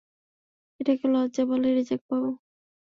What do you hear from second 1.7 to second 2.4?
Rezaq Babu.